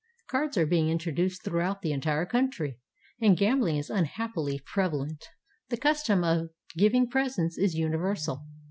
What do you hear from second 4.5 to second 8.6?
prevalent. The custom of giving presents is universal.